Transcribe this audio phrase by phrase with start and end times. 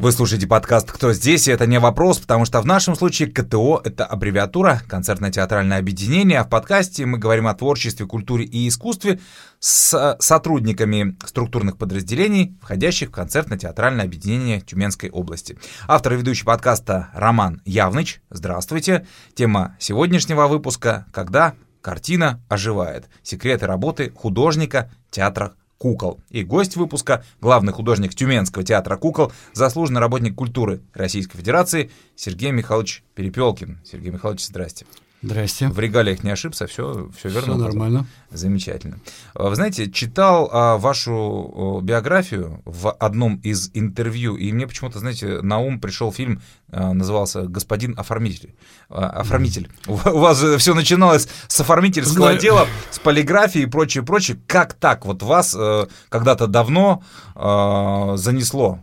[0.00, 3.82] Вы слушаете подкаст «Кто здесь?» и это не вопрос, потому что в нашем случае КТО—
[3.84, 9.20] это аббревиатура, концертно-театральное объединение, а в подкасте мы говорим о творчестве, культуре и искусстве
[9.58, 15.58] с сотрудниками структурных подразделений, входящих в концертно-театральное объединение Тюменской области.
[15.86, 18.22] Автор и ведущий подкаста Роман Явныч.
[18.30, 19.06] Здравствуйте.
[19.34, 23.10] Тема сегодняшнего выпуска «Когда картина оживает.
[23.22, 26.20] Секреты работы художника театра кукол.
[26.28, 33.02] И гость выпуска, главный художник Тюменского театра кукол, заслуженный работник культуры Российской Федерации Сергей Михайлович
[33.14, 33.80] Перепелкин.
[33.82, 34.84] Сергей Михайлович, здрасте.
[35.22, 35.68] Здрасте.
[35.68, 37.54] В регалиях не ошибся, все, все верно.
[37.54, 38.06] Все нормально.
[38.30, 39.00] Замечательно.
[39.34, 45.42] А, вы знаете, читал а, вашу биографию в одном из интервью, и мне почему-то, знаете,
[45.42, 48.54] на ум пришел фильм, а, назывался «Господин оформитель».
[48.88, 49.68] А, оформитель.
[49.86, 50.10] Mm.
[50.12, 52.38] У вас все начиналось с оформительского Знаю.
[52.38, 54.40] дела, с полиграфии и прочее, прочее.
[54.46, 57.02] Как так вот вас э, когда-то давно
[57.34, 58.78] э, занесло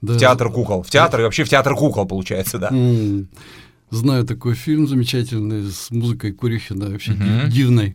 [0.00, 0.14] да.
[0.14, 0.82] в театр кукол?
[0.82, 2.68] В театр и вообще в театр кукол, получается, да.
[2.70, 3.26] Mm.
[3.92, 7.50] Знаю такой фильм замечательный с музыкой Курихина, вообще uh-huh.
[7.50, 7.94] дивной.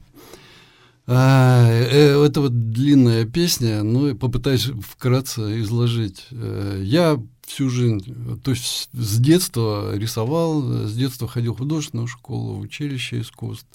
[1.07, 6.27] А, э, это вот длинная песня, но попытаюсь вкратце изложить.
[6.29, 12.53] Э, я всю жизнь, то есть с детства рисовал, с детства ходил в художественную школу,
[12.53, 13.65] в училище искусств.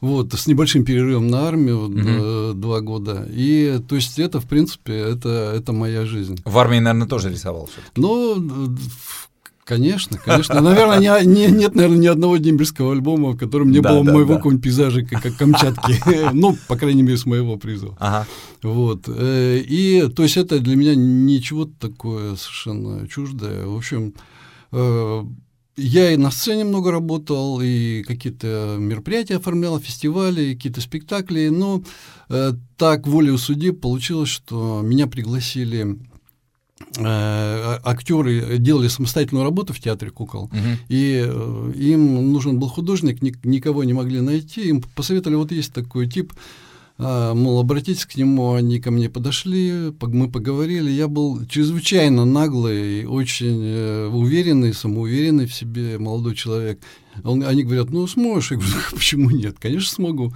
[0.00, 2.54] Вот, с небольшим перерывом на армию, угу.
[2.54, 3.28] два года.
[3.30, 6.40] И, то есть, это, в принципе, это, это моя жизнь.
[6.44, 8.76] В армии, наверное, тоже рисовал Ну,
[9.68, 10.62] Конечно, конечно.
[10.62, 14.12] Наверное, не, не, нет, наверное, ни одного дембельского альбома, в котором не да, было да,
[14.14, 14.36] моего да.
[14.36, 16.00] какого-нибудь пейзажа, как, как Камчатки.
[16.32, 17.94] ну, по крайней мере, с моего призыва.
[18.00, 18.26] Ага.
[18.62, 19.04] Вот.
[19.08, 23.66] Э, и, то есть, это для меня ничего такое совершенно чуждое.
[23.66, 24.14] В общем,
[24.72, 25.22] э,
[25.76, 31.82] я и на сцене много работал, и какие-то мероприятия оформлял, фестивали, какие-то спектакли, но
[32.30, 35.98] э, так волею судеб получилось, что меня пригласили
[36.96, 40.56] актеры делали самостоятельную работу в театре кукол, угу.
[40.88, 46.08] и э, им нужен был художник, никого не могли найти, им посоветовали, вот есть такой
[46.08, 46.32] тип,
[47.00, 53.06] а, мол, обратитесь к нему, они ко мне подошли, мы поговорили, я был чрезвычайно наглый,
[53.06, 56.80] очень э, уверенный, самоуверенный в себе молодой человек.
[57.22, 58.50] Он, они говорят, ну, сможешь?
[58.50, 59.56] Я говорю, почему нет?
[59.60, 60.32] Конечно, смогу.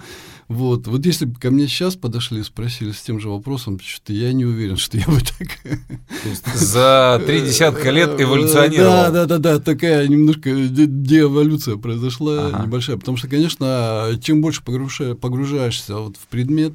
[0.48, 4.12] Вот, вот если бы ко мне сейчас подошли и спросили с тем же вопросом, что
[4.12, 6.54] я не уверен, что я бы так...
[6.54, 8.90] За три десятка лет эволюционировал.
[8.90, 12.66] Да, да, да, да, такая немножко деэволюция произошла ага.
[12.66, 16.74] небольшая, потому что, конечно, чем больше погружаешься вот в предмет,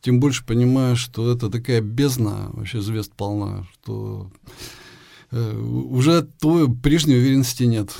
[0.00, 4.30] тем больше понимаешь, что это такая бездна, вообще звезд полна, что
[5.30, 7.90] э, уже той прежней уверенности нет.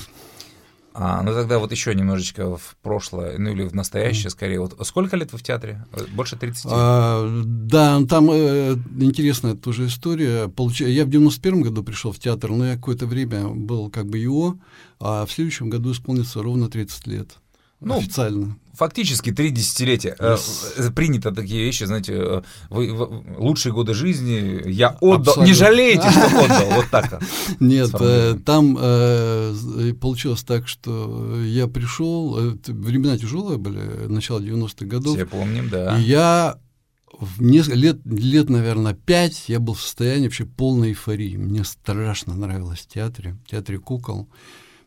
[0.92, 4.30] А, ну тогда вот еще немножечко в прошлое, ну или в настоящее mm.
[4.30, 4.60] скорее.
[4.60, 5.86] Вот сколько лет вы в театре?
[6.12, 6.66] Больше 30?
[6.68, 10.48] А, да, там э, интересная тоже история.
[10.48, 10.80] Получ...
[10.80, 14.58] Я в 91 году пришел в театр, но я какое-то время был как бы его,
[14.98, 17.28] а в следующем году исполнится ровно 30 лет.
[17.80, 18.56] Ну, официально.
[18.74, 20.16] Фактически три десятилетия.
[20.18, 20.41] Yes.
[20.76, 25.20] Э, принято такие вещи, знаете, э, вы, вы, лучшие годы жизни я отдал.
[25.20, 25.44] Абсолютно.
[25.44, 26.70] Не жалеете, что отдал?
[26.76, 27.22] Вот так.
[27.60, 34.86] Нет, э, там э, получилось так, что я пришел, э, времена тяжелые были, начало 90-х
[34.86, 35.16] годов.
[35.16, 35.96] Все помним, да.
[35.98, 36.58] Я
[37.19, 41.36] в несколько лет, лет, наверное, пять я был в состоянии вообще полной эйфории.
[41.36, 44.28] Мне страшно нравилось в театре, в театре кукол.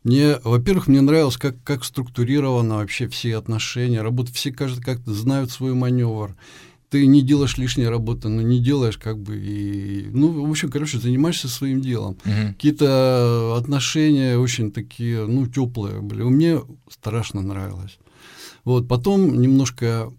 [0.04, 5.52] Мне, во-первых, мне нравилось, как, как структурировано вообще все отношения, работа, все, кажется, как-то знают
[5.52, 6.36] свой маневр.
[6.90, 10.06] Ты не делаешь лишней работы, но не делаешь как бы и...
[10.12, 12.18] Ну, в общем, короче, занимаешься своим делом.
[12.24, 12.50] Uh-huh.
[12.50, 16.22] Какие-то отношения очень такие, ну, теплые были.
[16.22, 17.98] Мне страшно нравилось.
[18.64, 20.12] Вот, потом немножко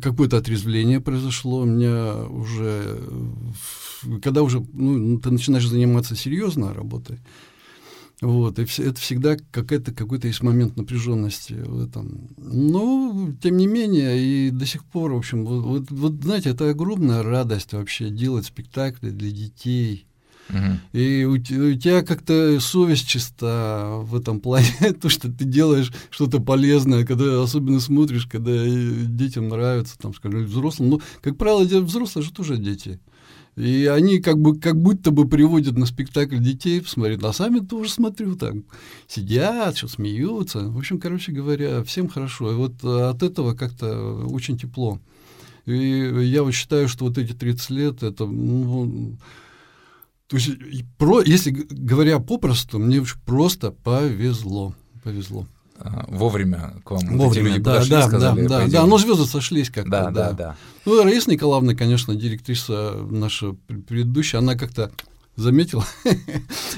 [0.00, 1.60] какое-то отрезвление произошло.
[1.60, 2.98] У меня уже,
[4.22, 7.18] когда уже ну, ты начинаешь заниматься серьезно работой,
[8.20, 12.28] вот, и это всегда какая-то, какой-то есть момент напряженности в этом.
[12.36, 16.68] Но, тем не менее, и до сих пор, в общем, вот, вот, вот знаете, это
[16.68, 20.06] огромная радость вообще делать спектакли для детей.
[20.50, 20.98] Угу.
[20.98, 24.68] И у, у тебя как-то совесть чиста в этом плане,
[25.00, 30.90] то, что ты делаешь что-то полезное, когда особенно смотришь, когда детям нравится, там, скажем, взрослым.
[30.90, 33.00] Ну, как правило, взрослые же тоже дети.
[33.56, 37.90] И они как бы как будто бы приводят на спектакль детей посмотреть, а сами тоже
[37.90, 38.64] смотрю, там
[39.06, 40.60] сидят, что смеются.
[40.60, 42.52] В общем, короче говоря, всем хорошо.
[42.52, 45.00] И вот э, от этого как-то очень тепло.
[45.66, 49.16] И я вот считаю, что вот эти 30 лет, это, ну,
[50.26, 50.50] то есть,
[50.96, 55.46] про, если говоря попросту, мне просто повезло, повезло.
[55.82, 58.98] А, вовремя к вам вовремя, эти люди да, подошли, да, сказали, да, да, да, но
[58.98, 59.90] звезды сошлись как-то.
[59.90, 60.56] Да, да, да, да.
[60.84, 63.54] Ну, Раиса Николаевна, конечно, директриса наша
[63.88, 64.90] предыдущая, она как-то
[65.40, 65.84] заметил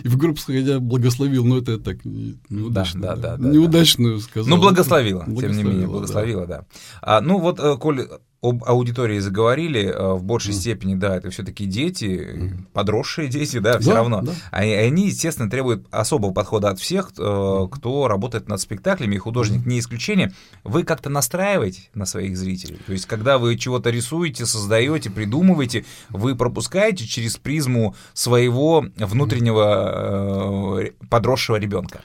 [0.03, 3.01] и в группу сходя благословил, но это так неудачно.
[3.01, 4.49] Да, да, да, неудачную сказал.
[4.49, 6.65] Ну, благословила, тем не менее, благословила, да.
[7.01, 8.07] А, ну, вот, э, Коль,
[8.43, 10.57] об аудитории заговорили, э, в большей mm.
[10.57, 12.65] степени, да, это все-таки дети, mm.
[12.73, 14.23] подросшие дети, да, все да, равно.
[14.23, 14.33] Да.
[14.51, 17.69] Они, они, естественно, требуют особого подхода от всех, mm.
[17.71, 19.69] кто работает над спектаклями, и художник mm.
[19.69, 20.33] не исключение.
[20.65, 22.81] Вы как-то настраиваете на своих зрителей?
[22.85, 28.52] То есть, когда вы чего-то рисуете, создаете, придумываете, вы пропускаете через призму своего
[28.97, 32.03] внутреннего э, подросшего ребенка?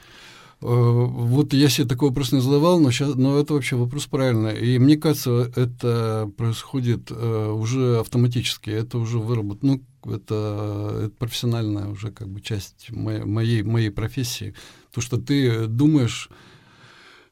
[0.60, 4.58] Э, вот я себе такой вопрос не задавал, но, сейчас, но это вообще вопрос правильный.
[4.58, 11.88] И мне кажется, это происходит э, уже автоматически, это уже выработано, ну, это, это профессиональная
[11.88, 14.54] уже как бы часть моей, моей, моей профессии.
[14.92, 16.30] То, что ты думаешь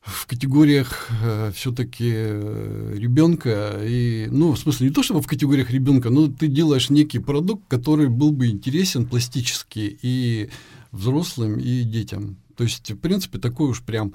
[0.07, 5.71] в категориях э, все-таки э, ребенка и ну в смысле не то чтобы в категориях
[5.71, 10.49] ребенка но ты делаешь некий продукт который был бы интересен пластически и
[10.97, 12.37] взрослым и детям.
[12.57, 14.15] То есть, в принципе, такой уж прям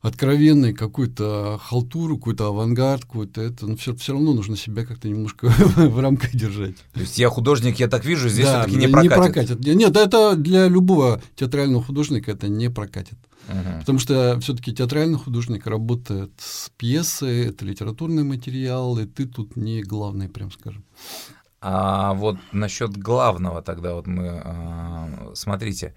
[0.00, 5.48] откровенный какой-то халтуру, какой-то авангард, какой-то это, но все, все равно нужно себя как-то немножко
[5.76, 6.76] в рамках держать.
[6.92, 9.10] То есть я художник, я так вижу, здесь да, все-таки не прокатит.
[9.10, 9.76] Не прокатит.
[9.76, 13.18] Нет, это для любого театрального художника это не прокатит.
[13.48, 13.80] Uh-huh.
[13.80, 19.82] Потому что все-таки театральный художник работает с пьесой, это литературный материал, и ты тут не
[19.82, 20.84] главный, прям скажем.
[21.60, 25.92] А вот насчет главного тогда вот мы, а, смотрите,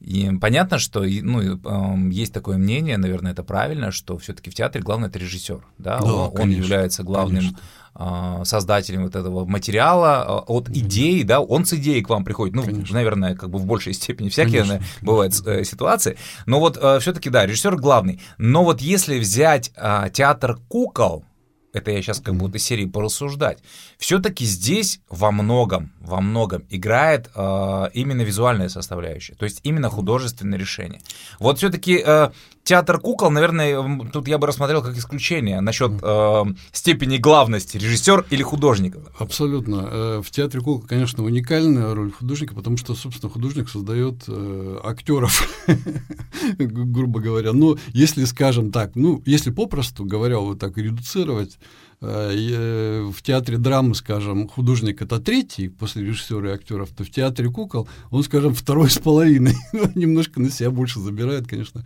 [0.00, 5.06] и понятно, что ну, есть такое мнение, наверное, это правильно, что все-таки в театре главный
[5.06, 7.54] это режиссер, да, да он конечно, является главным
[7.94, 8.44] конечно.
[8.44, 12.64] создателем вот этого материала а, от идеи, да, он с идеей к вам приходит, ну,
[12.64, 12.96] конечно.
[12.96, 16.98] наверное, как бы в большей степени всякие конечно, наверное, бывают э, ситуации, но вот э,
[16.98, 19.72] все-таки да, режиссер главный, но вот если взять
[20.12, 21.24] театр кукол
[21.74, 23.58] это я сейчас как будто серии порассуждать,
[23.98, 30.58] все-таки здесь во многом, во многом играет э, именно визуальная составляющая, то есть именно художественное
[30.58, 31.00] решение.
[31.38, 32.30] Вот все-таки э,
[32.64, 38.42] театр кукол, наверное, тут я бы рассмотрел как исключение насчет э, степени главности режиссер или
[38.42, 38.96] художник.
[39.18, 39.88] Абсолютно.
[39.90, 45.48] Э, в театре кукол, конечно, уникальная роль художника, потому что, собственно, художник создает э, актеров,
[46.58, 47.52] грубо говоря.
[47.52, 51.58] Но если, скажем так, ну, если попросту говоря, вот так редуцировать,
[52.06, 57.10] Э, э, в театре драмы, скажем, художник это третий после режиссера и актеров, то в
[57.10, 59.54] театре кукол он, скажем, второй с половиной.
[59.94, 61.84] Немножко на себя больше забирает, конечно.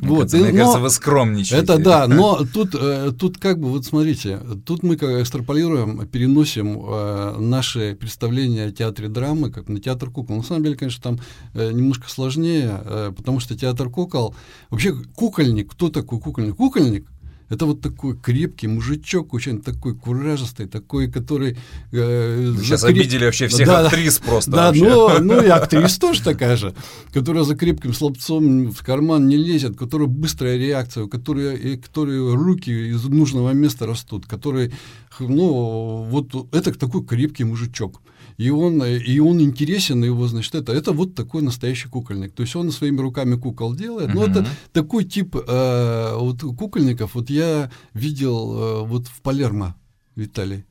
[0.00, 1.64] Мне, вот, кажется, и, мне но, кажется, вы скромничаете.
[1.64, 6.80] Это да, но тут, э, тут как бы, вот смотрите, тут мы как экстраполируем, переносим
[6.82, 10.36] э, наши представления о театре драмы как на театр кукол.
[10.36, 11.20] На самом деле, конечно, там
[11.54, 14.34] э, немножко сложнее, э, потому что театр кукол,
[14.70, 16.56] вообще кукольник, кто такой кукольник?
[16.56, 17.06] Кукольник
[17.50, 21.58] это вот такой крепкий мужичок, очень такой куражистый, такой, который...
[21.90, 22.96] Э, сейчас креп...
[22.96, 24.50] обидели вообще всех да, актрис просто.
[24.52, 26.74] Да, но, ну и актриса тоже такая же,
[27.12, 31.76] которая за крепким слабцом в карман не лезет, у которой быстрая реакция, у которой, и,
[31.76, 34.72] которой руки из нужного места растут, который,
[35.18, 38.00] ну, вот это такой крепкий мужичок
[38.40, 42.32] и он, и он интересен, его, значит, это, это вот такой настоящий кукольник.
[42.32, 44.14] То есть он своими руками кукол делает.
[44.14, 49.74] Ну, это такой тип э, вот кукольников, вот я видел э, вот в Палермо,
[50.16, 50.64] в Италии.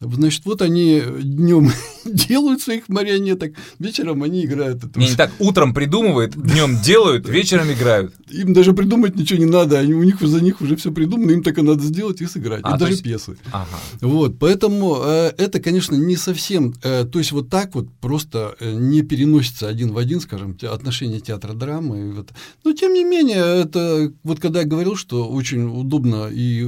[0.00, 1.70] Значит, вот они днем
[2.04, 4.84] делают своих марионеток, вечером они играют.
[4.84, 8.12] Это не, не так, утром придумывают, днем делают, вечером играют.
[8.30, 11.42] Им даже придумать ничего не надо, они, у них за них уже все придумано, им
[11.42, 12.60] только надо сделать и сыграть.
[12.64, 13.02] А, и даже есть...
[13.02, 13.38] пьесы.
[13.52, 13.78] Ага.
[14.02, 18.72] Вот, поэтому э, это, конечно, не совсем, э, то есть вот так вот просто э,
[18.72, 22.12] не переносится один в один, скажем, отношение театра драмы.
[22.12, 22.28] Вот.
[22.64, 26.66] Но тем не менее, это вот когда я говорил, что очень удобно и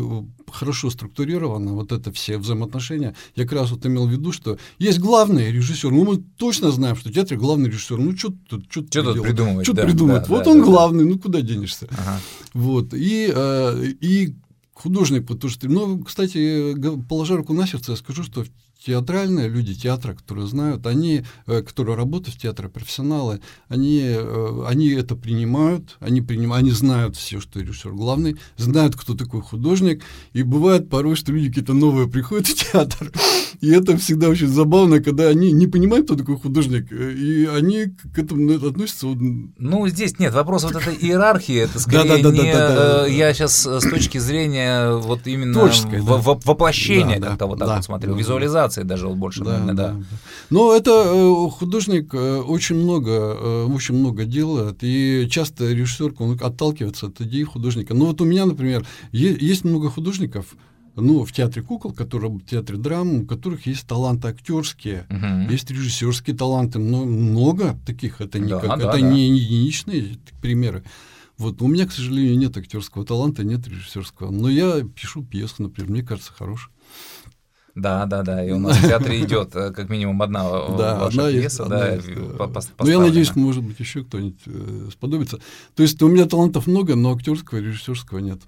[0.52, 4.98] хорошо структурировано, вот это все взаимоотношения, я как раз вот имел в виду, что есть
[4.98, 8.82] главный режиссер, ну мы точно знаем, что в театре главный режиссер, ну что тут, что
[8.82, 11.10] тут, придумывать, что да, придумать, да, вот да, он да, главный, да.
[11.10, 12.20] ну куда денешься, ага.
[12.54, 14.34] вот и э, и
[14.78, 16.74] художник, потому что, ну, кстати,
[17.08, 18.44] положа руку на сердце, я скажу, что
[18.84, 24.90] театральные люди театра, которые знают, они, э, которые работают в театре, профессионалы, они, э, они
[24.90, 30.42] это принимают, они, приним, они знают все, что режиссер главный, знают, кто такой художник, и
[30.42, 33.12] бывает порой, что люди какие-то новые приходят в театр,
[33.60, 37.86] и это всегда очень забавно, когда они не понимают, кто такой художник, э, и они
[38.14, 39.06] к этому относятся...
[39.08, 43.16] Ну, здесь нет, вопрос вот этой иерархии, это скорее не...
[43.16, 45.68] Я сейчас с точки зрения вот именно
[46.44, 49.92] воплощения как-то вот так вот смотрел, визуализации иллюстрации даже больше, да, наверное, да.
[49.92, 50.04] да.
[50.50, 56.38] Но это э, художник э, очень много, э, очень много делает, и часто режиссер он
[56.40, 57.94] отталкивается от идей художника.
[57.94, 60.56] Но вот у меня, например, есть много художников,
[60.96, 65.48] ну, в театре кукол, который, в театре драмы, у которых есть таланты актерские, Мгм.
[65.48, 69.00] есть режиссерские таланты, но много таких, это не, Да, как- да, это да.
[69.00, 70.82] не единичные примеры.
[71.36, 74.32] Вот у меня, к сожалению, нет актерского таланта, нет режиссерского.
[74.32, 76.72] Но я пишу пьесу, например, мне кажется, хорошая.
[77.78, 78.44] Да, да, да.
[78.44, 81.64] И у нас в театре идет э, как минимум одна ваша пьеса,
[82.78, 85.38] Ну, я надеюсь, может быть, еще кто-нибудь э, сподобится.
[85.74, 88.40] То есть у меня талантов много, но актерского и режиссерского нет.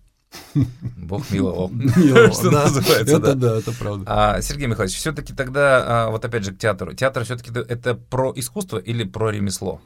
[0.97, 1.71] Бог миловал.
[1.71, 2.65] Милого, Что да.
[2.65, 3.35] называется, Это да.
[3.35, 4.05] да, это правда.
[4.07, 6.93] А, Сергей Михайлович, все-таки тогда, а, вот опять же к театру.
[6.95, 9.81] Театр все-таки это про искусство или про ремесло?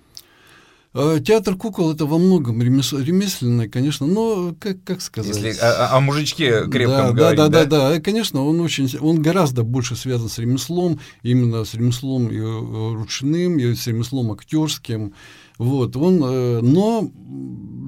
[0.94, 5.36] А, Театр кукол это во многом ремес- ремесленное, конечно, но как, как сказать?
[5.36, 9.20] Если о, о- мужичке крепком да, говорить, да, да, да, да, конечно, он очень, он
[9.20, 15.14] гораздо больше связан с ремеслом, именно с ремеслом и, э, ручным, и с ремеслом актерским.
[15.58, 17.10] Вот, он, э, но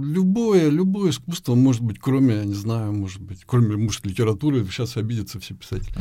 [0.02, 4.96] любое, любое искусство, может быть, кроме, я не знаю, может быть, кроме, может, литературы, сейчас
[4.96, 5.92] обидятся все писатели,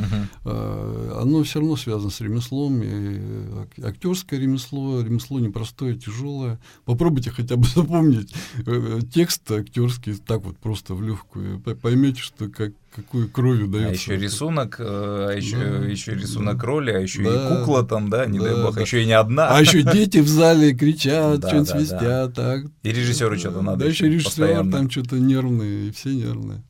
[0.44, 3.18] э, оно все равно связано с ремеслом, и
[3.62, 6.60] ак- актерское ремесло, ремесло непростое, тяжелое.
[6.84, 8.34] Попробуйте хотя бы запомнить
[8.66, 13.90] э, текст актерский так вот просто в легкую, поймете, что как, какой кровью дается.
[13.90, 16.66] А еще рисунок, э, а еще, Да, еще рисунок да.
[16.66, 17.30] роли, а еще Да.
[17.30, 18.80] и кукла там, да, не дай Да, бог, да.
[18.80, 19.48] еще и не одна.
[19.48, 21.78] А еще дети в зале кричат, Да, что-нибудь да, да.
[21.80, 22.64] свистят, так.
[22.82, 23.78] И режиссеру что-то надо.
[23.80, 24.72] Да, еще режиссер постоянно.
[24.72, 26.62] там что-то нервные, и все нервные.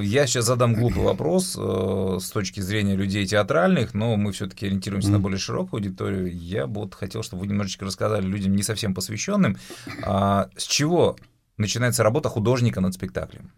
[0.00, 5.10] Я сейчас задам глупый вопрос э, с точки зрения людей театральных, но мы все-таки ориентируемся
[5.10, 6.36] на более широкую аудиторию.
[6.36, 9.56] Я бы вот хотел, чтобы вы немножечко рассказали людям не совсем посвященным,
[10.02, 11.16] а, с чего
[11.56, 13.52] начинается работа художника над спектаклем.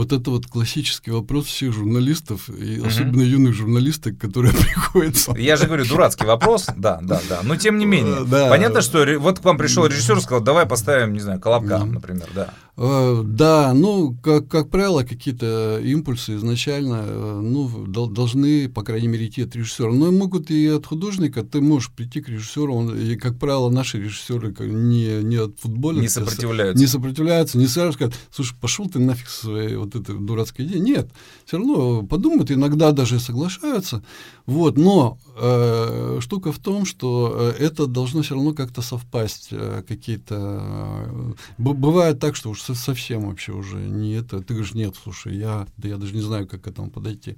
[0.00, 2.88] Вот это вот классический вопрос всех журналистов, и Мгм.
[2.88, 7.40] особенно юных журналисток, которые приходят Я же говорю, дурацкий вопрос, да, да, да.
[7.42, 8.48] Но тем не менее, да.
[8.48, 12.28] понятно, что вот к вам пришел режиссер и сказал, давай поставим, не знаю, колобка, например,
[12.34, 12.54] да.
[12.82, 19.08] Э, Да, ну, как, как правило, какие-то импульсы изначально э, ну, дол- должны, по крайней
[19.08, 19.92] мере, идти от режиссера.
[19.92, 21.42] Но могут и от художника.
[21.42, 26.00] Ты можешь прийти к режиссеру, он, и, как правило, наши режиссеры не, не от футбола.
[26.00, 26.80] Не сопротивляются.
[26.82, 30.80] Не сопротивляются, не сразу скажут, слушай, пошел ты нафиг со своей вот этой дурацкой идеей.
[30.80, 31.10] Нет,
[31.44, 34.02] все равно подумают, иногда даже соглашаются.
[34.46, 39.82] Вот, но э, штука в том, что э, это должно все равно как-то совпасть, э,
[39.86, 41.04] какие-то...
[41.06, 44.40] э, бывает так, что уж совсем вообще уже не это.
[44.40, 47.36] Ты говоришь, нет, слушай, я, да я даже не знаю, как к этому подойти.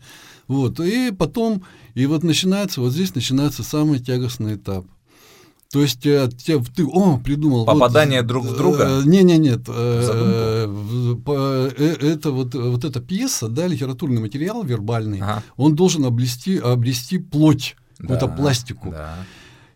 [0.49, 1.63] Вот, и потом,
[1.95, 4.87] и вот начинается, вот здесь начинается самый тягостный этап.
[5.73, 7.61] То есть э, те- ты, о, придумал.
[7.65, 9.01] вот, Попадание друг в друга?
[9.01, 9.61] э, Не, не, нет.
[11.27, 15.43] Это вот, вот эта пьеса, да, литературный материал вербальный, Ага.
[15.57, 18.91] он должен обрести, обрести плоть, какую-то Да, пластику.
[18.91, 19.15] Да.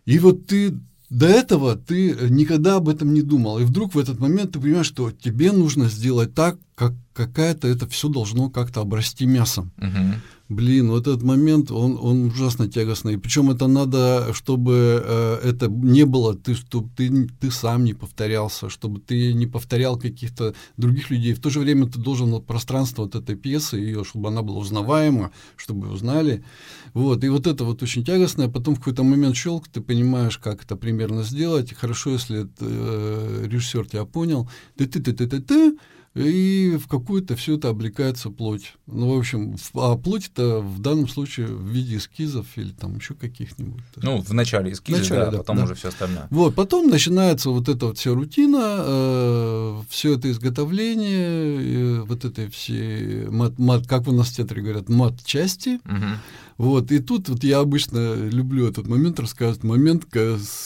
[0.05, 0.77] И вот ты
[1.09, 3.59] до этого ты никогда об этом не думал.
[3.59, 7.87] И вдруг в этот момент ты понимаешь, что тебе нужно сделать так, как какая-то это
[7.87, 9.71] все должно как-то обрасти мясом.
[9.77, 10.15] Мгм.
[10.49, 13.17] Блин, вот этот момент, он, он ужасно тягостный.
[13.17, 18.69] Причем это надо, чтобы э, это не было, ты, чтобы ты, ты сам не повторялся,
[18.69, 21.33] чтобы ты не повторял каких-то других людей.
[21.33, 24.59] В то же время ты должен вот пространство вот этой пьесы, ее, чтобы она была
[24.59, 26.45] узнаваема, чтобы узнали.
[26.93, 28.47] Вот, и вот это вот очень тягостное.
[28.47, 31.73] Потом в какой-то момент щелк, ты понимаешь, как это примерно сделать.
[31.73, 34.49] Хорошо, если э, режиссер тебя понял.
[34.77, 35.77] Ты-ты-ты-ты-ты-ты.
[36.17, 38.73] И в какую-то все это облекается плоть.
[38.87, 43.83] Ну, в общем, а плоть-то в данном случае в виде эскизов или там еще каких-нибудь.
[43.97, 45.63] Ну, в начале эскиза, Вначале, да, да, потом да.
[45.63, 46.27] уже все остальное.
[46.29, 53.27] Вот, потом начинается вот эта вот вся рутина, все это изготовление, э, вот это все,
[53.29, 55.79] мат, мат, как у нас в театре говорят, мат-части.
[55.83, 56.17] Мгм.
[56.57, 60.05] Вот, и тут вот я обычно люблю этот момент рассказывать, момент,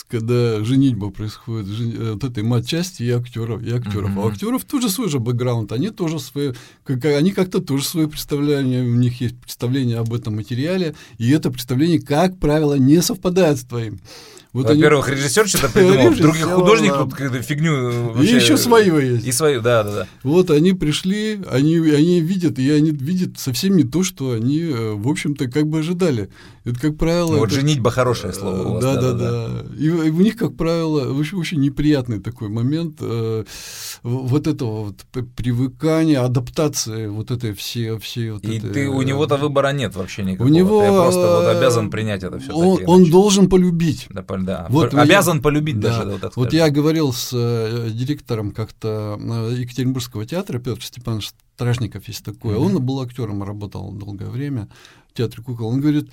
[0.08, 4.12] когда женитьба происходит, жен- э, вот этой мат-части и актеров, и актеров.
[4.12, 4.20] Мгм.
[4.20, 6.54] А у актеров тоже свой же бэкграунд, они тоже свои,
[6.86, 11.52] как, они как-то тоже свое представление, у них есть представление об этом материале, и это
[11.52, 14.00] представление, как правило, не совпадает с твоим.
[14.54, 19.14] Вот они- Во-первых, режиссер что-то придумал, других художник тут какую-то фигню э, И еще свое
[19.14, 19.26] есть.
[19.26, 20.08] И свою, да, да, да.
[20.24, 24.94] Вот они пришли, они, они видят, и они видят совсем не то, что они, э,
[24.96, 26.30] в общем-то, как бы ожидали.
[26.66, 27.38] Это, как правило...
[27.38, 28.84] Вот это- женитьба хорошее слово у вас.
[28.84, 29.66] Да, да, да.
[29.80, 33.46] И, и у них, как правило, очень, очень неприятный такой момент э,
[34.04, 39.38] вот этого вот привыкания, адаптации вот этой все, все вот И этой, ты, у него-то
[39.38, 40.50] выбора нет вообще никакого.
[40.50, 42.52] него, Ты просто вот обязан принять это все.
[42.52, 44.08] он, он должен полюбить.
[44.10, 44.68] Да, пол- да.
[44.70, 46.00] Вот Пр- я- обязан полюбить Да.
[46.00, 52.08] даже, вот Вот я говорил с э, директором как-то э, Екатеринбургского театра, Петр Степанович Стражников
[52.08, 52.56] есть такой.
[52.56, 52.64] Мгм.
[52.78, 54.68] Он был актером, работал долгое время
[55.14, 55.68] в театре кукол.
[55.70, 56.10] Он говорит,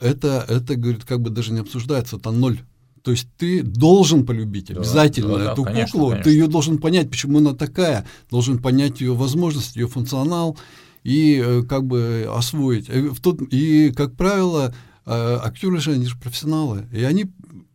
[0.00, 2.60] это, это, говорит, как бы даже не обсуждается, это ноль.
[3.02, 6.24] То есть ты должен полюбить Да, обязательно да, да, эту конечно, куклу, конечно.
[6.24, 10.56] ты ее должен понять, почему она такая, должен понять ее возможности, ее функционал.
[11.04, 12.88] и э, как бы освоить.
[12.88, 14.74] Э, в тот, и, как правило,
[15.06, 17.32] э, актеры же, они же профессионалы, и они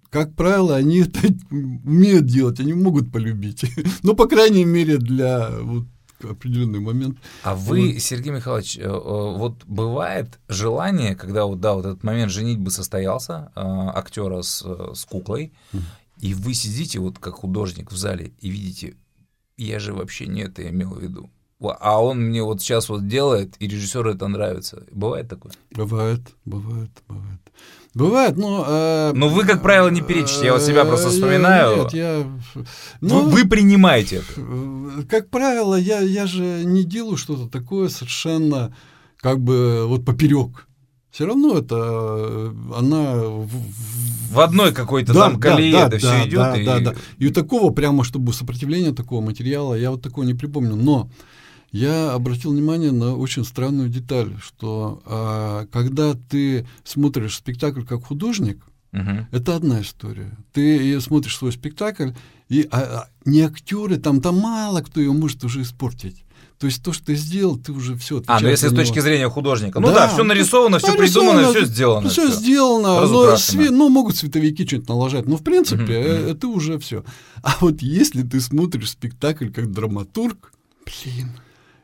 [0.09, 1.19] как правило, они это
[1.49, 3.65] умеют делать, они могут полюбить.
[4.03, 5.85] ну, по крайней мере, для вот,
[6.21, 7.17] определенный момент.
[7.43, 8.01] А вы, вот.
[8.01, 14.61] Сергей Михайлович, вот бывает желание, когда вот, да, вот этот момент женитьбы состоялся, актера с,
[14.93, 15.53] с куклой,
[16.19, 18.95] и вы сидите вот как художник в зале и видите,
[19.57, 21.29] я же вообще не это имел в виду
[21.61, 24.83] а он мне вот сейчас вот делает, и режиссеру это нравится.
[24.91, 25.53] Бывает такое?
[25.71, 27.39] Бывает, бывает, бывает.
[27.93, 28.65] Бывает, но...
[28.67, 30.45] Э, но вы, как правило, не перечите.
[30.45, 31.83] Я вот себя просто э, вспоминаю.
[31.83, 32.25] Нет, я...
[33.01, 34.27] Ну, вы, вы принимаете это.
[34.37, 38.73] Э, как правило, я, я же не делаю что-то такое совершенно
[39.17, 40.67] как бы вот поперек.
[41.11, 43.49] Все равно это э, она в,
[44.31, 46.39] в одной какой-то да, там колее да, да, все да, идет.
[46.39, 46.65] Да, и...
[46.65, 46.95] да, да.
[47.17, 50.77] И такого прямо, чтобы сопротивления такого материала, я вот такого не припомню.
[50.77, 51.09] Но
[51.71, 58.63] я обратил внимание на очень странную деталь, что а, когда ты смотришь спектакль как художник,
[58.93, 59.27] угу.
[59.31, 60.37] это одна история.
[60.51, 62.11] Ты смотришь свой спектакль,
[62.49, 66.25] и а, а, не актеры, там, там мало кто ее может уже испортить.
[66.59, 68.21] То есть то, что ты сделал, ты уже все.
[68.27, 69.79] А, ну если с точки зрения художника.
[69.79, 72.09] Ну да, да все нарисовано, все придумано, все сделано.
[72.09, 72.37] Все, все.
[72.37, 73.07] сделано.
[73.07, 75.25] Но све- ну, могут световики что-нибудь наложить.
[75.25, 76.31] Но в принципе, mm-hmm.
[76.31, 77.03] это уже все.
[77.41, 80.53] А вот если ты смотришь спектакль как драматург,
[80.85, 81.31] блин,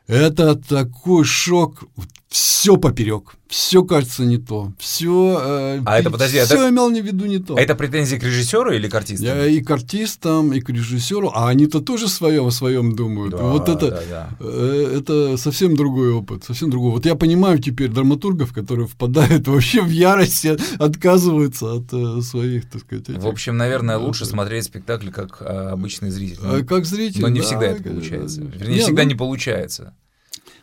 [0.08, 1.84] это такой шок,
[2.28, 5.40] все поперек, все кажется не то, все.
[5.42, 7.56] Э, а это подожди, все это, имел в виду не то.
[7.56, 9.26] А это претензии к режиссеру или к артистам?
[9.26, 13.32] Я и к артистам, и к режиссеру, а они-то тоже свое о своем думают.
[13.32, 14.30] Да, вот это, да, да.
[14.40, 16.90] Э, это совсем другой опыт, совсем другой.
[16.90, 20.44] Вот я понимаю теперь драматургов, которые впадают вообще в ярость,
[20.78, 23.08] отказываются от э, своих, так сказать.
[23.08, 26.40] Этих, в общем, наверное, лучше смотреть спектакль как э, обычный зритель.
[26.42, 27.22] А, как зритель.
[27.22, 28.42] Но не да, всегда это получается.
[28.42, 29.94] Вернее, не всегда ну, не получается.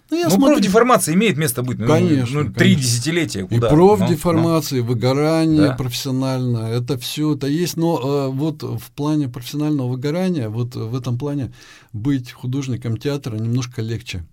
[0.10, 0.56] Ну, я ну смотрю...
[0.56, 1.80] профдеформация имеет место быть.
[1.80, 2.44] Ну, конечно.
[2.44, 3.46] Ну, три десятилетия.
[3.46, 3.68] Куда?
[3.68, 5.76] И профдеформация, но, выгорание да?
[5.76, 7.76] профессиональное, это все это есть.
[7.76, 11.54] Но э, вот в плане профессионального выгорания, вот в этом плане
[11.92, 14.24] быть художником театра немножко легче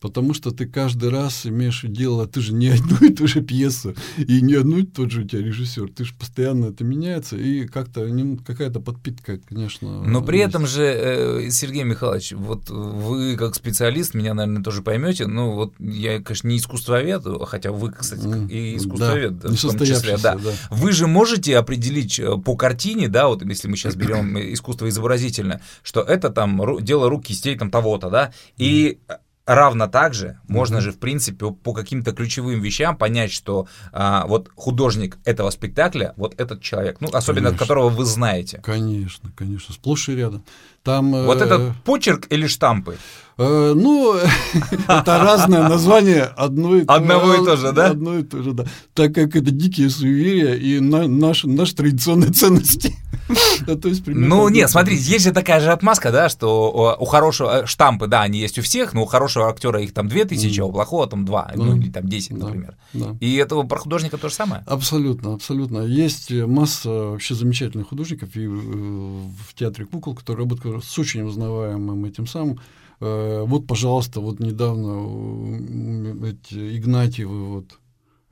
[0.00, 3.94] потому что ты каждый раз имеешь дело, ты же не одну и ту же пьесу,
[4.16, 7.66] и не одну и тот же у тебя режиссер, ты же постоянно это меняется, и
[7.66, 8.08] как-то
[8.44, 10.02] какая-то подпитка, конечно.
[10.02, 10.50] Но при есть.
[10.50, 15.74] этом же, э, Сергей Михайлович, вот вы как специалист, меня, наверное, тоже поймете, ну вот
[15.78, 20.36] я, конечно, не искусствовед, хотя вы, кстати, и искусствовед, да, в том числе, да.
[20.36, 20.50] да.
[20.70, 25.60] Вы же можете определить э, по картине, да, вот если мы сейчас берем искусство изобразительное,
[25.82, 28.98] что это там дело рук кистей там того-то, да, и
[29.46, 34.50] Равно так же можно же, в принципе, по каким-то ключевым вещам понять, что а, вот
[34.54, 37.58] художник этого спектакля, вот этот человек, ну, особенно конечно.
[37.58, 38.62] которого вы знаете.
[38.64, 40.44] Конечно, конечно, сплошь и рядом.
[40.82, 41.44] Там, вот э...
[41.44, 42.96] этот почерк или штампы?
[43.36, 44.14] Э, ну,
[44.88, 47.90] это разное название одной, одного и то же, да?
[47.90, 48.64] Одно и то же, да.
[48.94, 52.94] Так как это дикие суеверия и на, наши, наши традиционные ценности.
[53.66, 57.66] то есть, ну, нет, смотрите, есть же такая же отмазка, да, что у хорошего э,
[57.66, 60.66] штампы, да, они есть у всех, но у хорошего актера их там две тысячи, а
[60.66, 62.76] у плохого там два, ну, или там десять, например.
[63.20, 64.62] И этого про художника то же самое?
[64.66, 65.80] Абсолютно, абсолютно.
[65.80, 72.04] Есть масса вообще замечательных художников и э, в театре кукол, которые работают с очень узнаваемым
[72.04, 72.60] этим самым
[73.00, 77.78] Э, вот, пожалуйста, вот недавно эти Игнатьевы, вот,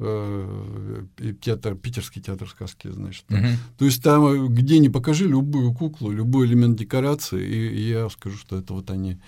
[0.03, 3.25] э, театр, питерский театр сказки, значит.
[3.29, 3.55] Uh-huh.
[3.79, 8.37] То есть там, где не покажи любую куклу, любой элемент декорации, и, и я скажу,
[8.37, 9.19] что это вот они.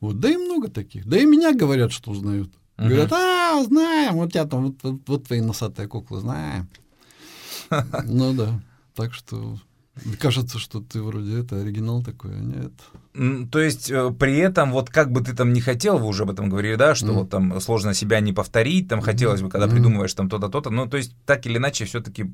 [0.00, 1.06] Вот, да и много таких.
[1.06, 2.50] Да и меня говорят, что узнают.
[2.76, 2.88] Uh-huh.
[2.88, 6.68] Говорят, а, знаем, вот тебя там, вот, вот, вот твои носатые куклы, знаем.
[8.04, 8.60] Ну да,
[8.94, 9.58] так что
[10.18, 12.72] Кажется, что ты вроде это оригинал такой, а нет.
[13.50, 16.30] То есть э, при этом вот как бы ты там не хотел, вы уже об
[16.30, 17.12] этом говорили, да, что mm.
[17.12, 19.70] вот там сложно себя не повторить, там хотелось бы, когда mm.
[19.70, 22.32] придумываешь там то-то, то-то, ну то есть так или иначе все-таки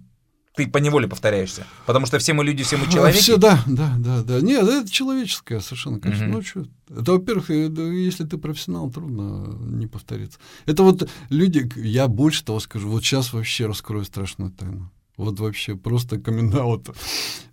[0.57, 3.20] ты по неволе повторяешься, потому что все мы люди, все мы а, человеки.
[3.20, 4.40] Все, да, да, да, да.
[4.40, 6.25] Нет, это человеческое совершенно, конечно.
[6.25, 6.33] Mm-hmm.
[6.33, 10.38] Ну что, это, во-первых, если ты профессионал, трудно не повториться.
[10.64, 14.90] Это вот люди, я больше того скажу, вот сейчас вообще раскрою страшную тайну.
[15.20, 16.50] Вот вообще просто камин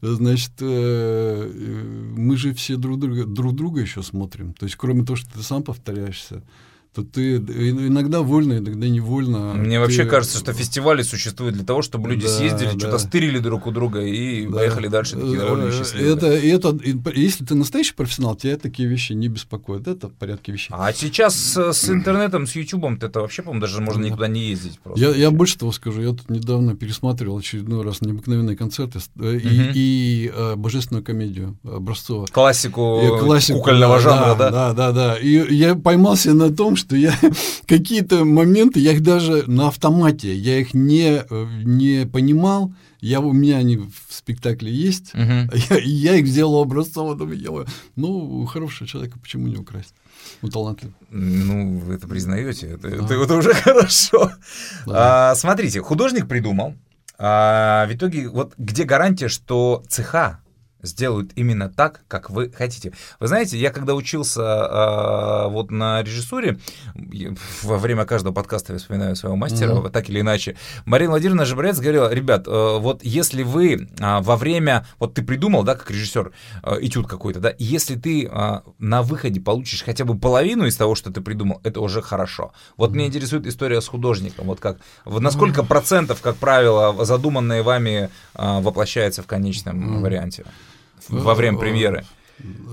[0.01, 4.53] Значит, э, э, мы же все друг друга, друг друга еще смотрим.
[4.53, 6.43] То есть, кроме того, что ты сам повторяешься,
[6.97, 9.53] то ты иногда вольно, иногда невольно.
[9.53, 9.79] Мне ты...
[9.81, 12.79] вообще кажется, что фестивали существуют для того, чтобы люди да, съездили, да.
[12.79, 14.57] что-то стырили друг у друга и да.
[14.57, 16.13] поехали дальше такие довольно счастливые.
[16.15, 16.75] Это, это,
[17.13, 19.88] если ты настоящий профессионал, тебя такие вещи не беспокоят.
[19.88, 20.69] Это в порядке вещей.
[20.71, 24.79] А сейчас с, с интернетом, с Ютубом, это вообще, по-моему, даже можно никуда не ездить.
[24.79, 26.01] Просто я, я больше того скажу.
[26.01, 29.27] Я тут недавно пересматривал очередной раз необыкновенные концерты и, угу.
[29.27, 32.25] и, и э, божественную комедию Образцова.
[32.25, 34.49] Классику, классику кукольного жанра, да?
[34.49, 35.17] Да, да, да.
[35.19, 37.13] И я поймался на том, что что я
[37.67, 41.21] какие-то моменты, я их даже на автомате, я их не,
[41.65, 45.50] не понимал, я, у меня они в спектакле есть, uh-huh.
[45.69, 49.93] я, я их сделал образцово, думаю, ну, хорошего человека почему не украсть?
[50.41, 50.91] Ну, талантлив.
[51.10, 53.06] Ну, вы это признаете, это, да.
[53.06, 54.32] это, это уже хорошо.
[54.86, 55.32] Да.
[55.32, 56.73] А, смотрите, художник придумал,
[57.19, 60.39] а, в итоге, вот где гарантия, что цеха
[60.88, 62.93] сделают именно так, как вы хотите.
[63.19, 66.60] Вы знаете, я когда учился э, вот на режиссуре,
[67.63, 69.89] во время каждого подкаста я вспоминаю своего мастера, mm-hmm.
[69.91, 74.86] так или иначе, Марина Владимировна Жабрец говорила, ребят, э, вот если вы э, во время,
[75.00, 76.32] вот ты придумал, да, как режиссер,
[76.63, 80.95] э, этюд какой-то, да, если ты э, на выходе получишь хотя бы половину из того,
[80.95, 82.54] что ты придумал, это уже хорошо.
[82.78, 82.93] Вот mm-hmm.
[82.93, 85.67] меня интересует история с художником, вот как, вот на сколько mm-hmm.
[85.67, 90.02] процентов, как правило, задуманное вами э, воплощается в конечном mm-hmm.
[90.02, 90.45] варианте?
[91.10, 92.05] Во время премьеры.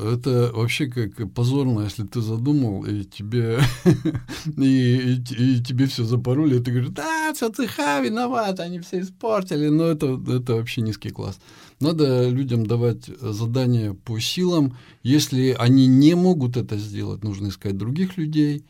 [0.02, 3.60] Это вообще как позорно, если ты задумал, и тебе,
[4.58, 9.00] и, и, и тебе все запороли, и ты говоришь, да, все цеха виноват, они все
[9.00, 11.38] испортили, но это, это вообще низкий класс.
[11.80, 14.76] Надо людям давать задания по силам.
[15.02, 18.64] Если они не могут это сделать, нужно искать других людей,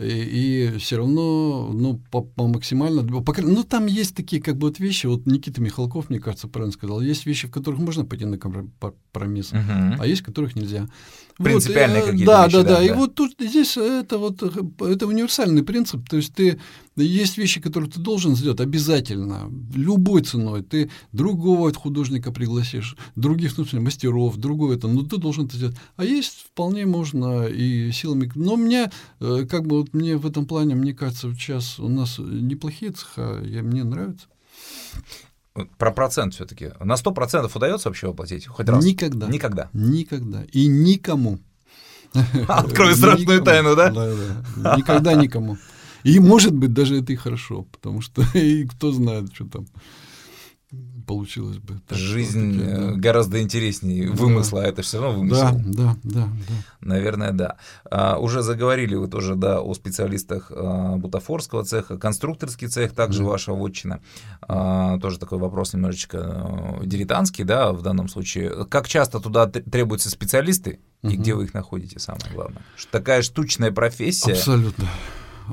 [0.00, 4.68] и, и все равно, ну, по, по максимально, по, ну, там есть такие как бы
[4.68, 8.24] вот вещи, вот Никита Михалков, мне кажется, правильно сказал, есть вещи, в которых можно пойти
[8.24, 9.96] на компромисс, uh-huh.
[9.98, 10.88] а есть, в которых нельзя.
[11.42, 12.56] Принципиальные вот, какие-то да, вещи.
[12.56, 12.84] Да, да, да.
[12.84, 16.08] И вот тут здесь это вот это универсальный принцип.
[16.08, 16.60] То есть ты
[16.96, 20.62] есть вещи, которые ты должен сделать обязательно, любой ценой.
[20.62, 25.76] Ты другого художника пригласишь, других, ну, мастеров, другого это, но ты должен это сделать.
[25.96, 28.30] А есть вполне можно и силами.
[28.34, 32.18] Но мне, э, как бы вот мне в этом плане, мне кажется, сейчас у нас
[32.18, 34.26] неплохие цеха, я, мне нравится.
[35.78, 36.72] Про процент все-таки.
[36.80, 38.84] На 100% удается вообще воплотить хоть раз?
[38.84, 39.26] Никогда.
[39.26, 39.68] Никогда.
[39.72, 40.44] Никогда.
[40.52, 41.40] И никому.
[42.48, 43.90] Открою страшную тайну, да?
[43.90, 44.10] Да,
[44.56, 44.76] да.
[44.76, 45.58] Никогда никому.
[46.04, 49.66] И, может быть, даже это и хорошо, потому что и кто знает, что там
[51.10, 51.80] получилось бы.
[51.88, 52.92] Так, Жизнь таки, да.
[52.92, 54.68] гораздо интереснее вымысла, да.
[54.68, 55.50] это все равно вымысел.
[55.54, 56.24] Да, да, да.
[56.24, 56.54] да.
[56.80, 57.56] Наверное, да.
[57.90, 63.24] А, уже заговорили вы тоже, да, о специалистах а, бутафорского цеха, конструкторский цех, также да.
[63.24, 63.98] ваша вотчина.
[64.42, 68.66] А, тоже такой вопрос немножечко а, дилетантский, да, в данном случае.
[68.66, 71.12] Как часто туда требуются специалисты, угу.
[71.12, 72.62] и где вы их находите, самое главное?
[72.92, 74.34] Такая штучная профессия.
[74.34, 74.86] Абсолютно.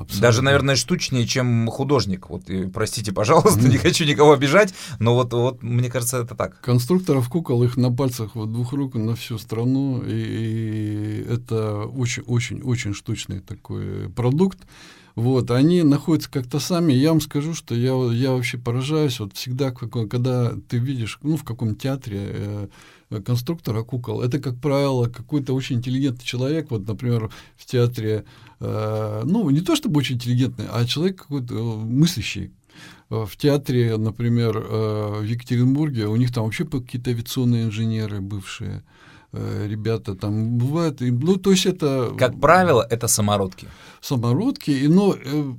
[0.02, 0.20] Абсолютно.
[0.20, 2.30] Даже, наверное, штучнее, чем художник.
[2.30, 6.60] Вот, и, простите, пожалуйста, не хочу никого обижать, но вот, вот мне кажется, это так.
[6.60, 12.94] Конструкторов кукол, их на пальцах вот двух рук на всю страну, и, и это очень-очень-очень
[12.94, 14.58] штучный такой продукт.
[15.18, 16.92] Вот, они находятся как-то сами.
[16.92, 19.18] Я вам скажу, что я, я вообще поражаюсь.
[19.18, 22.68] Вот всегда, когда ты видишь, ну, в каком театре
[23.10, 26.70] э, конструктора кукол, это, как правило, какой-то очень интеллигентный человек.
[26.70, 28.26] Вот, например, в театре,
[28.60, 32.52] э, ну, не то чтобы очень интеллигентный, а человек какой-то э, мыслящий.
[33.08, 38.84] В театре, например, э, в Екатеринбурге, у них там вообще какие-то авиационные инженеры бывшие.
[39.32, 41.00] Э, ребята там бывают.
[41.00, 42.14] Ну, то есть это...
[42.18, 43.68] Как правило, это самородки.
[44.00, 45.52] Самородки, но э,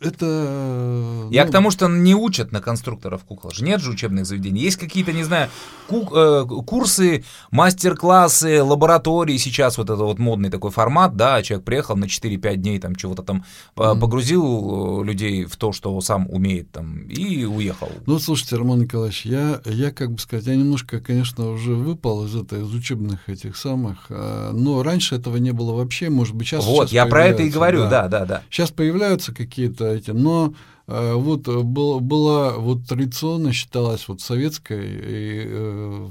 [0.00, 1.28] это...
[1.30, 1.50] Я ну...
[1.50, 3.52] к тому, что не учат на конструкторов кукол.
[3.60, 4.62] Нет же учебных заведений.
[4.62, 5.50] Есть какие-то, не знаю,
[5.88, 9.36] ку- э, курсы, мастер-классы, лаборатории.
[9.36, 13.22] Сейчас вот это вот модный такой формат, да, человек приехал на 4-5 дней, там чего-то
[13.22, 13.44] там
[13.76, 14.00] mm-hmm.
[14.00, 17.90] погрузил э, людей в то, что сам умеет там, и уехал.
[18.06, 22.34] Ну, слушайте, Роман Николаевич, я, я как бы сказать, я немножко, конечно, уже выпал из
[22.34, 26.64] этой, из учебных этих самых, а, но раньше этого не было вообще, может быть, сейчас
[26.64, 28.42] Вот, сейчас я про это и говорю, да, да, да.
[28.50, 30.54] Сейчас появляются какие-то эти, но
[30.86, 36.08] э, вот э, был, была вот традиционно считалась вот советская и, э,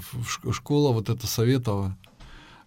[0.51, 1.95] школа вот эта Советова,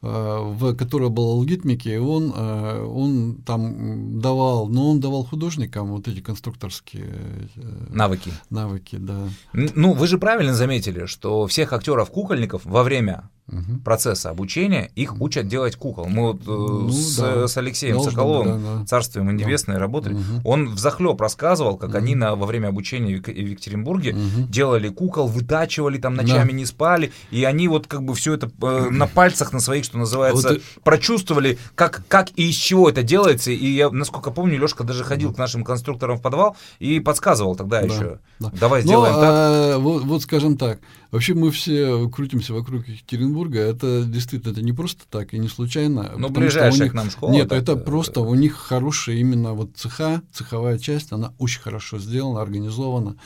[0.01, 6.21] в которой была алгоритмики, и он, он там давал, но он давал художникам вот эти
[6.21, 7.49] конструкторские
[7.89, 8.33] навыки.
[8.51, 9.29] Навыки, да.
[9.53, 13.81] Ну, вы же правильно заметили, что всех актеров-кукольников во время угу.
[13.85, 16.07] процесса обучения, их учат делать кукол.
[16.07, 17.49] Мы вот э, ну, с, да.
[17.49, 18.85] с Алексеем Должен, Соколовым, да, да.
[18.87, 19.81] царствием и небесное, да.
[19.81, 20.15] работали.
[20.15, 20.23] Угу.
[20.45, 21.99] Он в захлеб рассказывал, как угу.
[21.99, 24.47] они на, во время обучения в Екатеринбурге угу.
[24.49, 26.57] делали кукол, вытачивали, там ночами да.
[26.57, 29.99] не спали, и они вот как бы все это э, на пальцах на своих, что
[29.99, 33.51] называется, вот прочувствовали, как, как и из чего это делается.
[33.51, 35.35] И я, насколько помню, Лешка даже ходил да.
[35.35, 37.87] к нашим конструкторам в подвал и подсказывал тогда да.
[37.87, 38.19] еще.
[38.39, 38.51] Да.
[38.59, 39.31] Давай сделаем Но, так.
[39.31, 40.79] А, вот, вот скажем так,
[41.13, 43.61] Вообще мы все крутимся вокруг Екатеринбурга.
[43.61, 46.13] Это действительно это не просто так и не случайно.
[46.17, 46.93] Ну, ближайшая них...
[46.93, 47.31] к нам школа.
[47.31, 47.63] Нет, так...
[47.63, 53.17] это просто у них хорошая именно вот цеха, цеховая часть, она очень хорошо сделана, организована.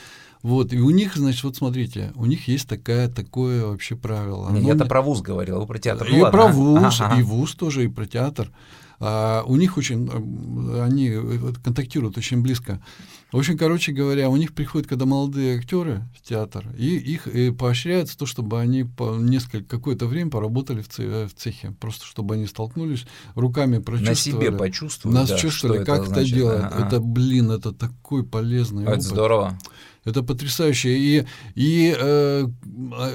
[0.43, 4.51] Вот, и у них, значит, вот смотрите, у них есть такая, такое вообще правило.
[4.51, 6.09] Не, я-то про вуз говорил, вы про театр.
[6.09, 7.19] И ну, про вуз, ага.
[7.19, 8.51] и вуз тоже, и про театр.
[8.99, 10.09] А у них очень,
[10.81, 11.13] они
[11.63, 12.81] контактируют очень близко.
[13.33, 17.51] В общем, короче говоря, у них приходят, когда молодые актеры в театр, и их и
[17.51, 22.35] поощряется то, чтобы они по несколько какое-то время поработали в, цехе, в цехе, просто чтобы
[22.35, 24.45] они столкнулись руками прочувствовали.
[24.45, 25.17] На себе почувствовали.
[25.17, 26.63] Нас да, чувствовали, как это, это делать.
[26.63, 26.87] А-а.
[26.87, 29.03] Это, блин, это такой полезный это опыт.
[29.03, 29.59] здорово.
[30.07, 30.97] Это потрясающе.
[30.97, 31.25] И,
[31.57, 32.47] и э,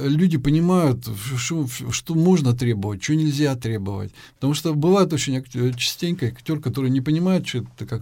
[0.03, 4.11] люди понимают, что, что можно требовать, что нельзя требовать.
[4.35, 8.01] Потому что бывает очень актер, частенько актер, который не понимает, что это как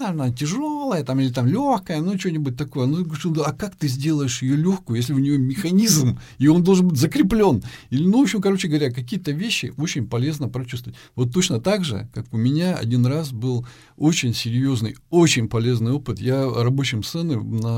[0.00, 2.86] она тяжелая там, или там легкая, ну что-нибудь такое.
[2.86, 3.04] Ну,
[3.44, 7.62] а как ты сделаешь ее легкую, если у нее механизм, и он должен быть закреплен?
[7.90, 10.96] Или, ну, в общем, короче говоря, какие-то вещи очень полезно прочувствовать.
[11.16, 13.66] Вот точно так же, как у меня один раз был
[13.96, 16.20] очень серьезный, очень полезный опыт.
[16.20, 17.71] Я рабочим сцены на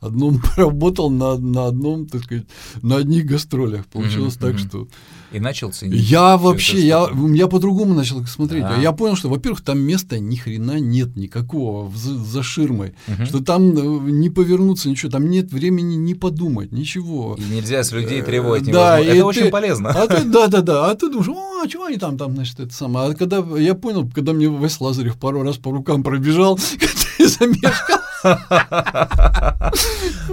[0.00, 2.46] одном поработал на, на одном, так сказать,
[2.82, 3.86] на одних гастролях.
[3.86, 4.68] Получилось mm-hmm, так, mm-hmm.
[4.68, 4.88] что...
[5.32, 6.10] И начал ценить.
[6.10, 8.64] Я вообще, я, я по-другому начал смотреть.
[8.66, 8.80] А.
[8.80, 12.94] Я понял, что, во-первых, там места ни хрена нет никакого за, за ширмой.
[13.06, 13.26] Угу.
[13.26, 17.36] Что там э, не повернуться, ничего, там нет времени не подумать, ничего.
[17.38, 19.90] И нельзя с людей требовать э, Да, это очень ты, полезно.
[19.90, 20.90] А ты, да, да, да.
[20.90, 23.10] А ты думаешь, о, чего они там, там, значит, это самое.
[23.10, 26.58] А когда я понял, когда мне Вась Лазарев пару раз по рукам пробежал,
[27.16, 27.99] ты замешкал.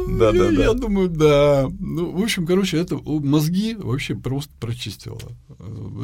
[0.07, 0.63] Да, да, да.
[0.63, 1.67] Я думаю, да.
[1.79, 5.19] Ну, в общем, короче, это мозги вообще просто прочистило.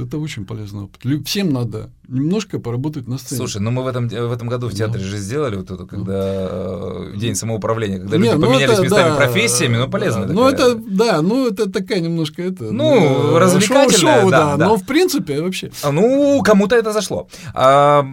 [0.02, 1.02] Это очень полезный опыт.
[1.26, 3.38] Всем надо немножко поработать на сцене.
[3.38, 6.13] Слушай, ну мы в этом, в этом году в театре же сделали вот это, когда
[6.13, 10.26] э, день самоуправления, когда люди ну поменялись местами профессиями, ну полезно.
[10.26, 12.72] Ну это, да, ну это такая немножко это...
[12.72, 14.58] Ну, развлекательная, да.
[14.58, 15.72] Но в принципе вообще...
[15.82, 17.28] А, ну, кому-то это зашло.
[17.54, 18.06] А,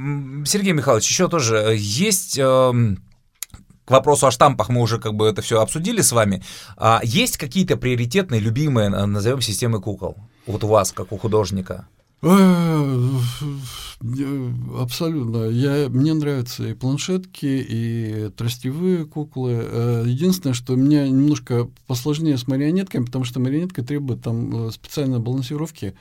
[0.45, 2.99] Сергей Михайлович, еще тоже есть эм,
[3.85, 6.43] к вопросу о штампах мы уже как бы это все обсудили с вами.
[6.77, 10.17] А есть какие-то приоритетные, любимые, назовем, системы кукол?
[10.47, 11.87] Вот у вас, как у художника?
[14.79, 15.47] Абсолютно.
[15.49, 19.59] Я, мне нравятся и планшетки, и тростевые куклы.
[19.63, 25.19] Э, единственное, что мне немножко посложнее с марионетками, потому что марионетка требует там э, специальной
[25.19, 25.95] балансировки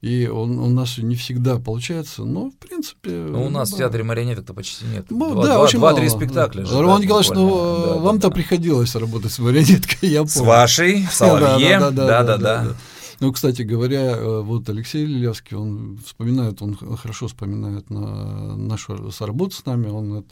[0.00, 3.10] и он у нас не всегда получается, но в принципе.
[3.10, 3.74] Ну, у нас да.
[3.74, 5.06] в театре марионеток-то почти нет.
[5.10, 6.64] Ну, два, да, очень два-три спектакля.
[6.64, 6.80] Да.
[6.80, 10.30] Роман Николаевич, ну да, вам-то да, приходилось работать с марионеткой, я помню.
[10.30, 12.76] С вашей, в Соловье, да-да-да.
[13.20, 19.56] Ну, кстати говоря, э, вот Алексей Лилявский, он вспоминает, он хорошо вспоминает на нашу работу
[19.56, 20.28] с нами, он это.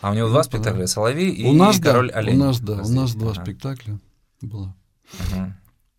[0.00, 2.34] А у него два спектакля, Соловей и у нас, Король да, Олень.
[2.34, 4.00] У нас, да, у нас два спектакля
[4.40, 4.74] было.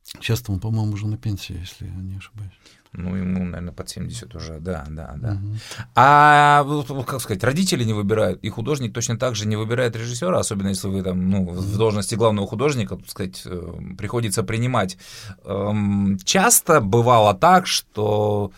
[0.04, 2.52] Сейчас-то он, по-моему, уже на пенсии, если я не ошибаюсь.
[2.98, 5.32] Ну, ему, наверное, под 70 уже, да, да, да.
[5.32, 5.58] Угу.
[5.96, 6.66] А,
[7.06, 10.88] как сказать, родители не выбирают, и художник точно так же не выбирает режиссера, особенно если
[10.88, 14.98] вы там, ну, в должности главного художника, так сказать, э, приходится принимать.
[15.44, 18.52] Эм, часто бывало так, что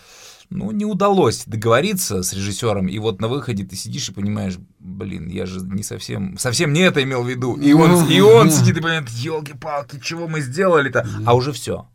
[0.49, 5.27] ну, не удалось договориться с режиссером, и вот на выходе ты сидишь и понимаешь, блин,
[5.27, 7.55] я же не совсем, совсем не это имел в виду.
[7.55, 11.87] И он, и он сидит и понимает, елки-палки, чего мы сделали-то, а уже все.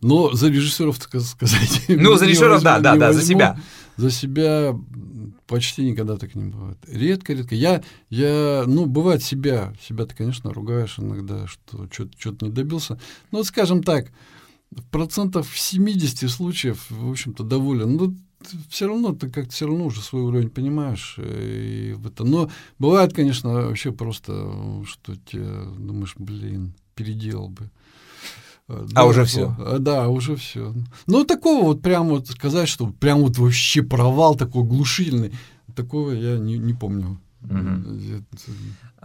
[0.00, 1.84] Но за режиссеров сказать.
[1.88, 3.58] Ну, за режиссеров, да, да, да, за себя.
[3.96, 4.78] За себя
[5.46, 6.78] почти никогда так не бывает.
[6.86, 7.54] Редко, редко.
[7.54, 12.98] Я, я, ну, бывает себя, себя ты, конечно, ругаешь иногда, что что-то не добился.
[13.30, 14.10] Но, вот, скажем так,
[14.70, 17.96] в процентов 70 случаев, в общем-то, доволен.
[17.96, 18.16] Ну,
[18.68, 21.14] все равно ты как-то все равно уже свой уровень понимаешь.
[21.18, 22.24] Э, и в это.
[22.24, 25.46] Но бывает, конечно, вообще просто, что тебе
[25.78, 27.70] думаешь, блин, переделал бы.
[28.68, 29.54] А да, уже все.
[29.58, 30.74] А, да, уже все.
[31.06, 35.32] Ну, такого вот прям вот сказать, что прям вот вообще провал такой глушительный,
[35.74, 37.20] такого я не, не помню.
[37.42, 38.24] Угу.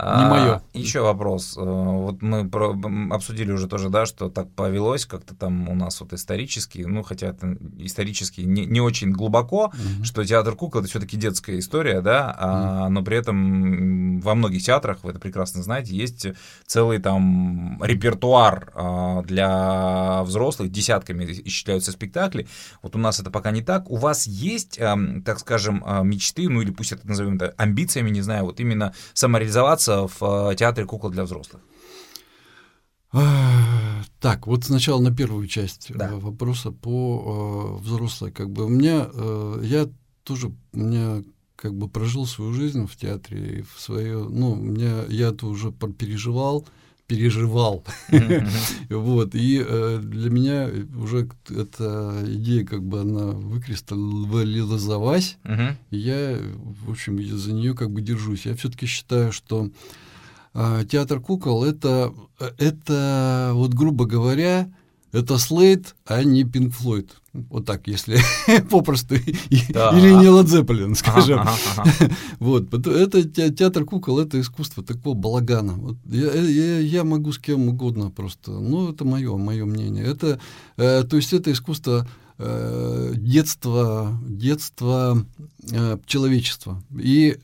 [0.01, 0.53] Не мое.
[0.53, 1.55] А, еще вопрос.
[1.57, 2.75] Э, вот мы про,
[3.11, 7.27] обсудили уже тоже, да, что так повелось как-то там у нас вот исторически, ну, хотя
[7.27, 10.03] это исторически не, не очень глубоко, угу.
[10.03, 14.99] что театр кукол это все-таки детская история, да, а, но при этом во многих театрах,
[15.03, 16.27] вы это прекрасно знаете, есть
[16.65, 22.47] целый там репертуар а, для взрослых, десятками исчисляются спектакли.
[22.81, 23.89] Вот у нас это пока не так.
[23.89, 28.09] У вас есть, а, так скажем, а, мечты, ну или пусть это назовем это амбициями,
[28.09, 31.61] не знаю, вот именно самореализоваться в э, театре кукол для взрослых?
[34.21, 36.09] Так, вот сначала на первую часть да.
[36.11, 38.31] Э, вопроса по э, взрослой.
[38.31, 39.89] Как бы у меня, э, я
[40.23, 41.23] тоже, у меня
[41.55, 46.67] как бы прожил свою жизнь в театре, в свое, ну, меня, я это уже переживал,
[47.11, 47.83] переживал.
[48.89, 55.37] вот, и э, для меня уже эта идея, как бы она выкристаллизовалась,
[55.89, 56.39] я,
[56.85, 58.45] в общем, за нее как бы держусь.
[58.45, 59.69] Я все-таки считаю, что
[60.53, 62.13] э, театр кукол это,
[62.57, 64.71] это, вот грубо говоря,
[65.11, 67.11] это Слейд, а не Пинк Флойд.
[67.33, 68.19] Вот так, если
[68.69, 69.15] попросту.
[69.15, 71.39] Или не Ладзеппелин, скажем.
[71.39, 72.15] Ага, ага, ага.
[72.39, 75.73] Вот, это театр кукол, это искусство такого балагана.
[75.73, 78.51] Вот я, я, я могу с кем угодно просто.
[78.51, 80.05] Ну, это мое, мое мнение.
[80.05, 80.39] Это,
[80.77, 85.25] э, то есть это искусство э, детства, детства
[85.71, 86.83] э, человечества.
[86.97, 87.37] И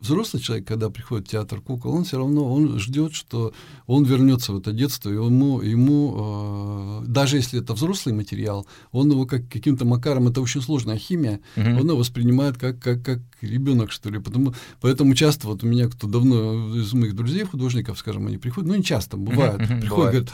[0.00, 3.52] взрослый человек, когда приходит в театр кукол, он все равно он ждет, что
[3.86, 9.10] он вернется в это детство, и ему, ему э, даже если это взрослый материал, он
[9.10, 11.80] его как каким-то макаром, это очень сложная химия, uh-huh.
[11.80, 14.18] он его воспринимает как, как, как ребенок, что ли.
[14.18, 18.68] Потому, поэтому часто вот у меня, кто давно из моих друзей художников, скажем, они приходят,
[18.68, 20.12] ну не часто, бывает, uh-huh, приходят, бывает.
[20.12, 20.32] говорят,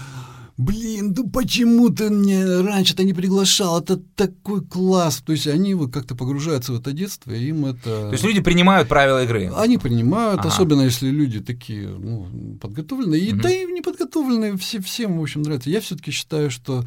[0.57, 5.23] блин, ну почему ты мне раньше-то не приглашал, это такой класс.
[5.25, 7.83] То есть они вот как-то погружаются в это детство, и им это...
[7.83, 9.53] То есть люди принимают правила игры?
[9.55, 10.49] Они принимают, ага.
[10.49, 13.43] особенно если люди такие ну, подготовленные, и угу.
[13.43, 15.71] да и неподготовленные, все, всем, в общем, нравится.
[15.71, 16.85] Я все-таки считаю, что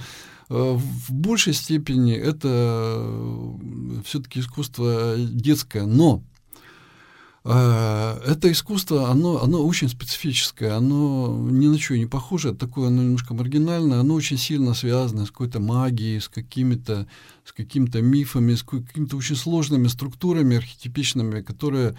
[0.50, 6.24] э, в большей степени это э, все-таки искусство детское, но
[7.44, 13.34] это искусство, оно, оно очень специфическое, оно ни на что не похоже, такое оно немножко
[13.34, 17.08] маргинальное, оно очень сильно связано с какой-то магией, с какими-то
[17.46, 21.96] с какими-то мифами, с какими-то очень сложными структурами архетипичными, которые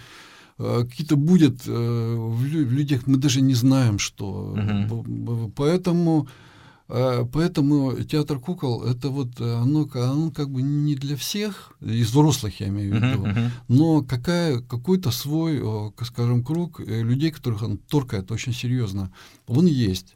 [0.57, 4.55] а, какие-то будет э, в людях, мы даже не знаем, что.
[4.55, 5.51] Uh-huh.
[5.55, 6.50] Поэтому а,
[7.31, 12.67] поэтому театр кукол это вот оно, оно как бы не для всех, из взрослых я
[12.67, 13.49] имею в виду, uh-huh, uh-huh.
[13.67, 15.61] но какая, какой-то свой,
[16.03, 19.11] скажем, круг э, людей, которых он торкает очень серьезно,
[19.47, 20.15] он есть.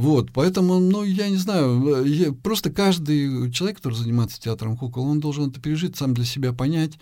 [0.00, 5.20] Вот, поэтому, ну, я не знаю, я, просто каждый человек, который занимается театром кукол, он
[5.20, 6.92] должен это пережить, сам для себя понять.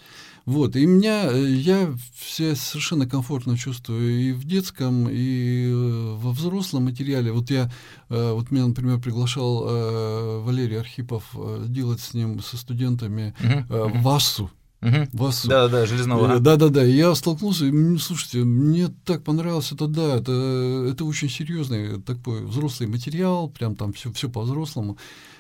[0.47, 6.33] Вот, и меня, э, я все совершенно комфортно чувствую и в детском, и э, во
[6.33, 7.31] взрослом материале.
[7.31, 7.71] Вот я,
[8.09, 11.37] э, вот меня, например, приглашал Валерий Архипов
[11.69, 14.03] делать с ним, со студентами, uh-huh.
[14.03, 14.51] Вассу.
[14.81, 15.09] Угу.
[15.13, 15.45] Вас...
[15.47, 16.39] Да, да, железного.
[16.39, 16.85] Да, да, да.
[16.85, 22.89] Я столкнулся, и, слушайте, мне так понравилось это, да, это, это очень серьезный такой взрослый
[22.89, 24.97] материал, прям там все, все по-взрослому.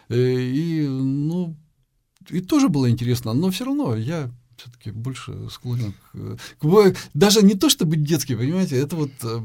[0.08, 1.56] И, ну,
[2.30, 6.96] и тоже было интересно, но все равно я все-таки больше склонен к, к...
[7.14, 9.10] Даже не то, чтобы детский, понимаете, это вот...
[9.22, 9.40] Э,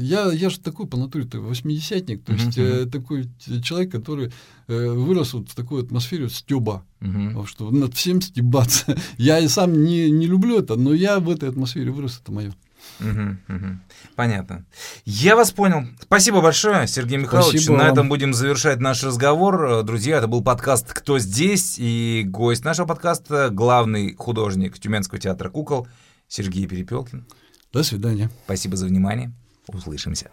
[0.00, 2.90] я, я же такой по натуре то восьмидесятник, то есть uh-huh.
[2.90, 3.28] такой
[3.62, 4.32] человек, который
[4.66, 7.46] э, вырос вот в такой атмосфере стеба, uh-huh.
[7.46, 8.98] что над всем стебаться.
[9.16, 12.54] я и сам не, не люблю это, но я в этой атмосфере вырос, это мое.
[13.00, 13.66] Угу, угу.
[14.14, 14.64] Понятно.
[15.04, 15.86] Я вас понял.
[16.00, 17.62] Спасибо большое, Сергей Михайлович.
[17.62, 19.82] Спасибо На этом будем завершать наш разговор.
[19.82, 25.86] Друзья, это был подкаст «Кто здесь?» И гость нашего подкаста— главный художник Тюменского театра кукол
[26.28, 27.26] Сергей Перепелкин.
[27.72, 28.30] До свидания.
[28.44, 29.32] Спасибо за внимание.
[29.68, 30.30] Услышимся.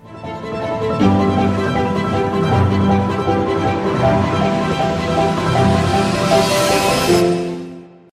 [4.04, 5.43] Thank you.